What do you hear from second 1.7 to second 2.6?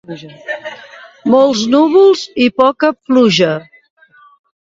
núvols i